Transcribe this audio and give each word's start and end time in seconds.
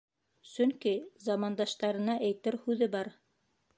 Сөнки 0.51 0.93
замандаштарына 1.27 2.17
әйтер 2.31 2.59
һүҙе 2.65 2.89
бар. 2.97 3.13